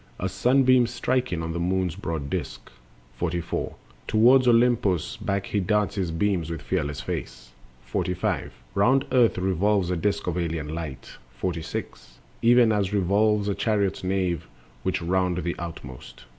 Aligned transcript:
As 0.19 0.31
sunbeam 0.31 0.87
striking 0.87 1.43
on 1.43 1.53
the 1.53 1.59
moon's 1.59 1.95
broad 1.95 2.27
disk. 2.27 2.71
44. 3.17 3.75
Toward 4.07 4.47
Olympos 4.47 5.15
back 5.17 5.45
he 5.45 5.59
darts 5.59 5.93
his 5.93 6.09
beams, 6.09 6.49
With 6.49 6.63
fearless 6.63 7.01
face. 7.01 7.51
45. 7.85 8.51
Round 8.73 9.05
earth 9.11 9.37
revolves 9.37 9.91
a 9.91 9.95
disk 9.95 10.25
of 10.25 10.39
alien 10.39 10.69
light. 10.73 11.17
46. 11.37 12.17
Even 12.41 12.71
as 12.71 12.91
revolves 12.93 13.47
a 13.47 13.53
chariot's 13.53 14.03
nave, 14.03 14.47
which 14.81 15.03
round 15.03 15.37
The 15.43 15.55
outmost. 15.59 16.25